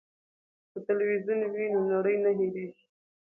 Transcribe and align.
که 0.71 0.79
تلویزیون 0.87 1.39
وي 1.53 1.65
نو 1.73 1.79
نړۍ 1.91 2.15
نه 2.23 2.31
هیریږي. 2.39 2.83